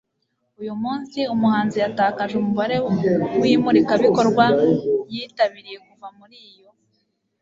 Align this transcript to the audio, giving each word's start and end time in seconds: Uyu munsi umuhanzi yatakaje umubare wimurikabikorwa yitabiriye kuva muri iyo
Uyu 0.61 0.73
munsi 0.83 1.19
umuhanzi 1.33 1.77
yatakaje 1.83 2.33
umubare 2.37 2.75
wimurikabikorwa 3.41 4.43
yitabiriye 5.13 5.77
kuva 5.87 6.07
muri 6.17 6.37
iyo 6.49 6.69